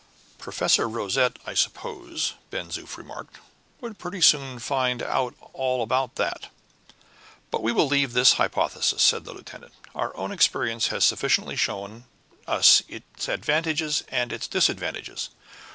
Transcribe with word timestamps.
"Professor 0.39 0.89
Rosette, 0.89 1.37
I 1.45 1.53
suppose," 1.53 2.33
Ben 2.49 2.69
Zoof 2.71 2.97
remarked, 2.97 3.37
"would 3.81 3.99
pretty 3.99 4.19
soon 4.19 4.57
find 4.57 5.03
out 5.03 5.35
all 5.53 5.83
about 5.83 6.15
that." 6.15 6.49
"But 7.51 7.61
we 7.61 7.71
will 7.71 7.85
leave 7.85 8.13
this 8.13 8.33
hypothesis," 8.33 9.03
said 9.03 9.25
the 9.25 9.33
lieutenant; 9.35 9.73
"our 9.93 10.17
own 10.17 10.31
experience 10.31 10.87
has 10.87 11.03
sufficiently 11.05 11.55
shown 11.55 12.05
us 12.47 12.81
its 12.87 13.27
advantages 13.27 14.03
and 14.07 14.33
its 14.33 14.47
disadvantages. 14.47 15.29